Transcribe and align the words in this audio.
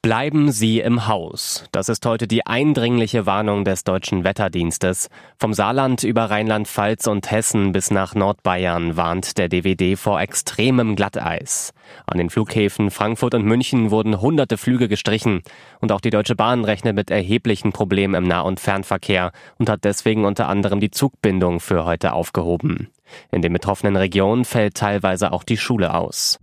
Bleiben 0.00 0.52
Sie 0.52 0.78
im 0.78 1.08
Haus. 1.08 1.64
Das 1.72 1.88
ist 1.88 2.06
heute 2.06 2.28
die 2.28 2.46
eindringliche 2.46 3.26
Warnung 3.26 3.64
des 3.64 3.82
deutschen 3.82 4.22
Wetterdienstes. 4.22 5.08
Vom 5.40 5.52
Saarland 5.52 6.04
über 6.04 6.30
Rheinland-Pfalz 6.30 7.08
und 7.08 7.28
Hessen 7.32 7.72
bis 7.72 7.90
nach 7.90 8.14
Nordbayern 8.14 8.96
warnt 8.96 9.38
der 9.38 9.48
DWD 9.48 9.98
vor 9.98 10.20
extremem 10.20 10.94
Glatteis. 10.94 11.72
An 12.06 12.18
den 12.18 12.30
Flughäfen 12.30 12.92
Frankfurt 12.92 13.34
und 13.34 13.44
München 13.44 13.90
wurden 13.90 14.20
hunderte 14.20 14.56
Flüge 14.56 14.86
gestrichen. 14.86 15.42
Und 15.80 15.90
auch 15.90 16.00
die 16.00 16.10
Deutsche 16.10 16.36
Bahn 16.36 16.64
rechnet 16.64 16.94
mit 16.94 17.10
erheblichen 17.10 17.72
Problemen 17.72 18.14
im 18.14 18.22
Nah- 18.22 18.42
und 18.42 18.60
Fernverkehr 18.60 19.32
und 19.58 19.68
hat 19.68 19.82
deswegen 19.82 20.24
unter 20.24 20.48
anderem 20.48 20.78
die 20.78 20.92
Zugbindung 20.92 21.58
für 21.58 21.84
heute 21.84 22.12
aufgehoben. 22.12 22.88
In 23.32 23.42
den 23.42 23.52
betroffenen 23.52 23.96
Regionen 23.96 24.44
fällt 24.44 24.76
teilweise 24.76 25.32
auch 25.32 25.42
die 25.42 25.56
Schule 25.56 25.94
aus. 25.94 26.38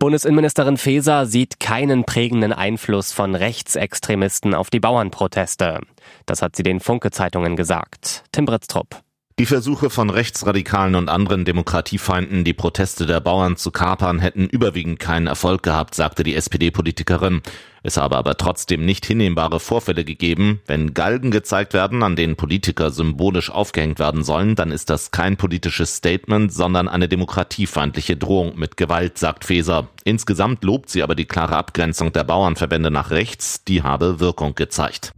Bundesinnenministerin 0.00 0.78
Faeser 0.78 1.26
sieht 1.26 1.60
keinen 1.60 2.04
prägenden 2.04 2.54
Einfluss 2.54 3.12
von 3.12 3.34
Rechtsextremisten 3.34 4.54
auf 4.54 4.70
die 4.70 4.80
Bauernproteste. 4.80 5.80
Das 6.24 6.40
hat 6.40 6.56
sie 6.56 6.62
den 6.62 6.80
Funke-Zeitungen 6.80 7.54
gesagt. 7.54 8.24
Tim 8.32 8.46
Britztrup. 8.46 9.02
Die 9.40 9.46
Versuche 9.46 9.88
von 9.88 10.10
Rechtsradikalen 10.10 10.94
und 10.94 11.08
anderen 11.08 11.46
Demokratiefeinden, 11.46 12.44
die 12.44 12.52
Proteste 12.52 13.06
der 13.06 13.20
Bauern 13.20 13.56
zu 13.56 13.70
kapern, 13.70 14.18
hätten 14.18 14.50
überwiegend 14.50 15.00
keinen 15.00 15.28
Erfolg 15.28 15.62
gehabt, 15.62 15.94
sagte 15.94 16.24
die 16.24 16.34
SPD-Politikerin. 16.34 17.40
Es 17.82 17.96
habe 17.96 18.18
aber 18.18 18.36
trotzdem 18.36 18.84
nicht 18.84 19.06
hinnehmbare 19.06 19.58
Vorfälle 19.58 20.04
gegeben. 20.04 20.60
Wenn 20.66 20.92
Galgen 20.92 21.30
gezeigt 21.30 21.72
werden, 21.72 22.02
an 22.02 22.16
denen 22.16 22.36
Politiker 22.36 22.90
symbolisch 22.90 23.48
aufgehängt 23.48 23.98
werden 23.98 24.24
sollen, 24.24 24.56
dann 24.56 24.72
ist 24.72 24.90
das 24.90 25.10
kein 25.10 25.38
politisches 25.38 25.96
Statement, 25.96 26.52
sondern 26.52 26.86
eine 26.86 27.08
demokratiefeindliche 27.08 28.18
Drohung 28.18 28.58
mit 28.58 28.76
Gewalt, 28.76 29.16
sagt 29.16 29.46
Feser. 29.46 29.88
Insgesamt 30.04 30.64
lobt 30.64 30.90
sie 30.90 31.02
aber 31.02 31.14
die 31.14 31.24
klare 31.24 31.56
Abgrenzung 31.56 32.12
der 32.12 32.24
Bauernverbände 32.24 32.90
nach 32.90 33.10
rechts, 33.10 33.64
die 33.64 33.82
habe 33.82 34.20
Wirkung 34.20 34.54
gezeigt. 34.54 35.14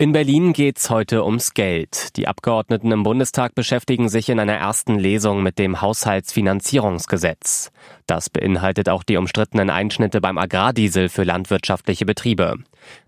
In 0.00 0.12
Berlin 0.12 0.52
geht's 0.52 0.90
heute 0.90 1.24
ums 1.24 1.54
Geld. 1.54 2.16
Die 2.16 2.28
Abgeordneten 2.28 2.92
im 2.92 3.02
Bundestag 3.02 3.56
beschäftigen 3.56 4.08
sich 4.08 4.28
in 4.28 4.38
einer 4.38 4.52
ersten 4.54 4.96
Lesung 4.96 5.42
mit 5.42 5.58
dem 5.58 5.80
Haushaltsfinanzierungsgesetz. 5.80 7.72
Das 8.06 8.30
beinhaltet 8.30 8.88
auch 8.88 9.02
die 9.02 9.16
umstrittenen 9.16 9.70
Einschnitte 9.70 10.20
beim 10.20 10.38
Agrardiesel 10.38 11.08
für 11.08 11.24
landwirtschaftliche 11.24 12.06
Betriebe. 12.06 12.58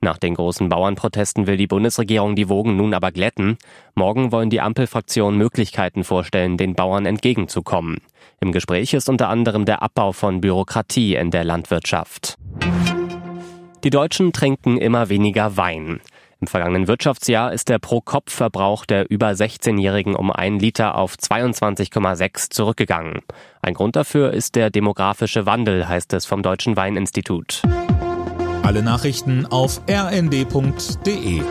Nach 0.00 0.16
den 0.16 0.32
großen 0.32 0.70
Bauernprotesten 0.70 1.46
will 1.46 1.58
die 1.58 1.66
Bundesregierung 1.66 2.36
die 2.36 2.48
Wogen 2.48 2.78
nun 2.78 2.94
aber 2.94 3.12
glätten. 3.12 3.58
Morgen 3.94 4.32
wollen 4.32 4.48
die 4.48 4.62
Ampelfraktionen 4.62 5.36
Möglichkeiten 5.36 6.04
vorstellen, 6.04 6.56
den 6.56 6.74
Bauern 6.74 7.04
entgegenzukommen. 7.04 7.98
Im 8.40 8.50
Gespräch 8.50 8.94
ist 8.94 9.10
unter 9.10 9.28
anderem 9.28 9.66
der 9.66 9.82
Abbau 9.82 10.12
von 10.12 10.40
Bürokratie 10.40 11.16
in 11.16 11.30
der 11.30 11.44
Landwirtschaft. 11.44 12.38
Die 13.84 13.90
Deutschen 13.90 14.32
trinken 14.32 14.78
immer 14.78 15.10
weniger 15.10 15.58
Wein. 15.58 16.00
Im 16.40 16.46
vergangenen 16.46 16.86
Wirtschaftsjahr 16.86 17.52
ist 17.52 17.68
der 17.68 17.80
Pro-Kopf-Verbrauch 17.80 18.84
der 18.84 19.10
über 19.10 19.30
16-Jährigen 19.30 20.14
um 20.14 20.30
ein 20.30 20.60
Liter 20.60 20.94
auf 20.94 21.14
22,6 21.14 22.50
zurückgegangen. 22.50 23.22
Ein 23.60 23.74
Grund 23.74 23.96
dafür 23.96 24.32
ist 24.32 24.54
der 24.54 24.70
demografische 24.70 25.46
Wandel, 25.46 25.88
heißt 25.88 26.12
es 26.12 26.26
vom 26.26 26.42
Deutschen 26.42 26.76
Weininstitut. 26.76 27.62
Alle 28.62 28.82
Nachrichten 28.84 29.46
auf 29.46 29.80
rnd.de 29.90 31.42